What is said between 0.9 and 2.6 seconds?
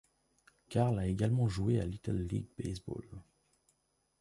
a également joué à Little League